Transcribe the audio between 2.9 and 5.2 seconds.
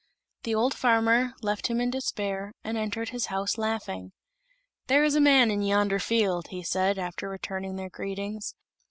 his house laughing. "There is